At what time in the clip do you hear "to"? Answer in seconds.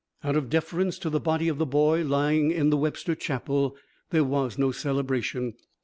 0.97-1.11